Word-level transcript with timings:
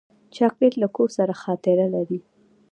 چاکلېټ 0.35 0.73
له 0.81 0.87
کور 0.95 1.09
سره 1.17 1.33
خاطره 1.43 1.85
لري. 1.95 2.19